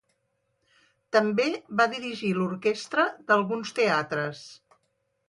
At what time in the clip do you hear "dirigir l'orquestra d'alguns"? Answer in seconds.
1.91-3.75